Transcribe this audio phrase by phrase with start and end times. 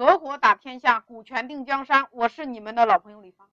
[0.00, 2.08] 合伙打天下，股权定江山。
[2.10, 3.50] 我是你们的老朋友李芳。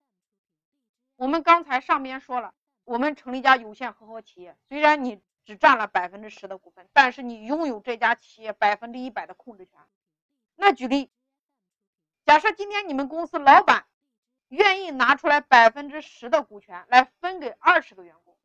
[1.18, 2.54] 我们刚才上边说了，
[2.86, 9.78] 我们成立一家有限合伙企业，虽然你只占了百分之十的股份，但是你拥有这家企业百分之一百的控制权。
[10.56, 11.12] 那举例，
[12.26, 13.86] 假设今天你们公司老板
[14.48, 18.38] 愿意拿出来百分之十的股权来分给二十个员工，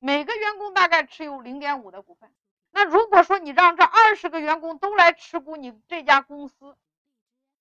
[0.00, 2.34] 每个员工大概持有零点五的股份。
[2.72, 6.76] 那如果说你让这二十个员工都来持股你这家公司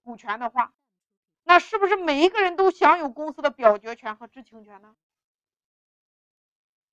[0.03, 0.73] 股权的话，
[1.43, 4.95] 那是不是每一个人都享有公司的表决权和知情权呢？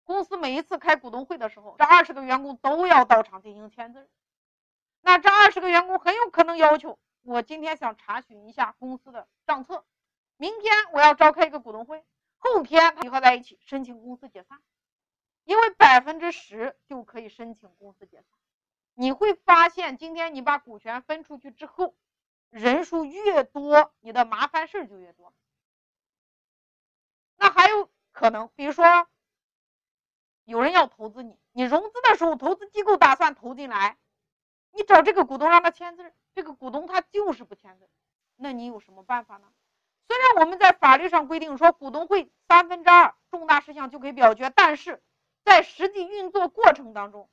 [0.05, 4.09] 公司每一次开股东会的时候，这二十个员工都要到场进行签字。
[5.03, 9.85] 那这二十个员工很有可能要求，我今天想查询一下公司的账册，
[10.37, 12.05] 明天我要召开一个股东会，
[12.39, 14.61] 后天集合在一起申请公司解散。
[15.45, 18.39] 因为百分之十就可以申请公司解散，
[18.95, 21.97] 你会发现今天你把股权分出去之后，
[22.51, 25.33] 人数越多，你的麻烦事儿就越多。
[27.37, 29.09] 那还有可能，比如说
[30.45, 33.97] 有人要投资你，你融资的时候，投资机构打算投进来，
[34.73, 37.89] 你找这个股东让他签字，这个股东他就是不签字，
[38.37, 39.53] 那你有什么办法呢？
[40.07, 45.03] 虽然我们在法律上规定说股东会三分之二重大事项就可以表决，但是。
[45.43, 47.31] 在实际运作过程当中，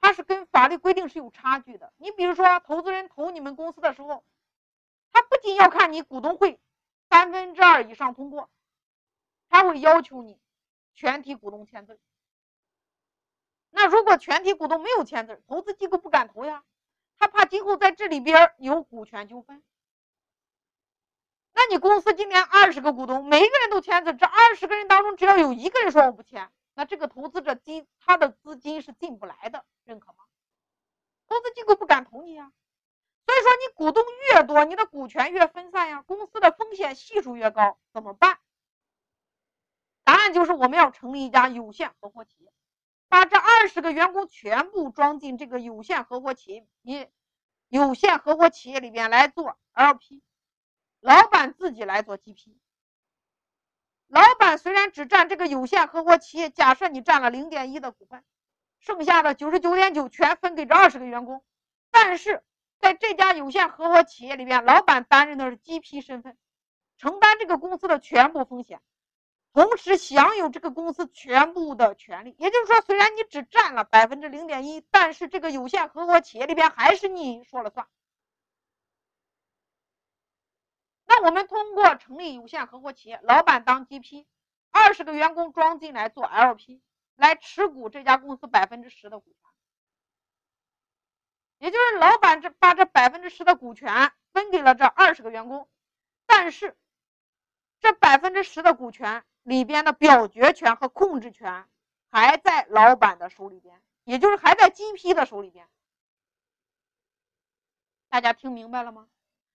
[0.00, 1.92] 它是跟法律规定是有差距的。
[1.98, 4.24] 你比如说，投资人投你们公司的时候，
[5.44, 6.58] 他不仅要看你股东会
[7.10, 8.48] 三分之二以上通过，
[9.50, 10.40] 他会要求你
[10.94, 12.00] 全体股东签字。
[13.68, 16.64] 那如果全体股东没有签字，投资机构不敢投呀，
[17.18, 19.62] 他怕今后在这里边有股权纠纷。
[21.52, 26.50] 那你公司今年二十个股东，每一个人都签字，这二十个人当中只要有一个人说我不签。
[26.72, 30.24] 那这个投资者金他的资金是进不来的，认可吗？
[31.28, 32.50] 投资机构不敢投你呀。
[33.26, 38.38] 所以说你股东越多，你的股权越分散呀，公司的风险系数越高，怎么办？
[40.04, 42.52] 答案就是我们要成立一家有限合伙企业，
[43.08, 47.08] 把这二十个员工全部装进这个有限合伙企业，你
[47.68, 50.22] 有限合伙企业里边来做 LP，
[51.00, 52.58] 老板自己来做 GP。
[54.08, 58.22] 老板虽然只占这个有限合伙企业，假设你占了零点一的股份，
[58.78, 61.42] 剩下的九十九点九全分给这二十个员工，
[61.90, 62.42] 但是
[62.80, 66.36] 在这家有限合伙企业里边，老板担任的是 GP 身份，
[66.98, 68.80] 承担这个公司的全部风险，
[69.52, 72.36] 同时享有这个公司全部的权利。
[72.38, 77.86] 也就是说，虽然你只占了百分之零点一，但是这个有限合伙企业里边还是你说了算。
[81.06, 84.26] 那我们通过成立有限合伙企业，老板当 GP，
[84.70, 86.82] 二十个员工装进来做 LP，
[87.14, 89.53] 来持股这家公司百分之十的股权，
[91.58, 95.68] 也就是老板这把这百分之十的股权分给了这二十个员工，
[96.26, 96.76] 但是
[97.80, 101.66] 这百分之十的股权里边的表决权和控制权
[102.10, 105.68] 还在老板的手里边，也就是还在 GP 的手里边，
[108.08, 109.08] 大家听明白了吗？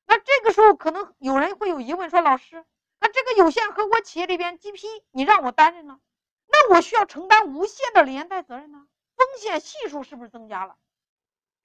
[0.05, 2.65] 那这个时候可能有人会有疑问，说老师，
[2.99, 5.99] 那这个有限合伙企业里边 GP 你让我担任呢，
[6.47, 8.87] 那我需要承担无限的连带责任呢？
[9.15, 10.77] 风险系数是不是增加了？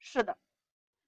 [0.05, 0.37] 是的，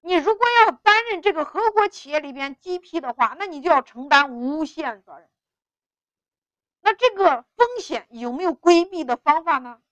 [0.00, 5.28] 你如果要担任这个合伙企业里边 GP 的话，那你就要承担无限责任。
[6.80, 9.82] 那这个风险有没有规避的方法呢？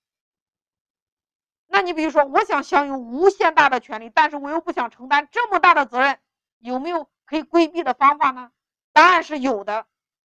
[1.66, 6.18] 那你比如说，我想享有无限大的权利，但是我又不想承担这么大的责任，
[6.58, 7.08] 有没有？
[7.26, 8.52] 可以规避的方法呢？
[8.92, 9.86] 答案是有的。